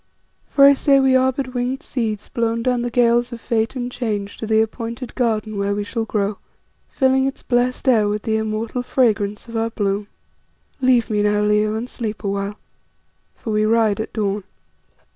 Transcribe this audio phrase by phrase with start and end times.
[0.49, 3.91] For I say we are but winged seeds blown down the gales of fate and
[3.91, 6.39] change to the appointed garden where we shall grow,
[6.89, 10.07] filling its blest air with the immortal fragrance of our bloom.
[10.81, 12.57] "Leave me now, Leo, and sleep awhile,
[13.35, 14.43] for we ride at dawn."